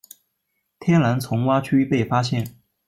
[0.79, 2.55] 天蓝丛蛙区被发现。